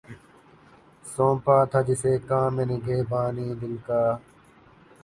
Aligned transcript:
سونپا 1.05 1.57
تھا 1.71 1.79
جسے 1.87 2.13
کام 2.29 2.55
نگہبانئ 2.69 3.49
دل 3.61 3.73
کا 3.85 4.01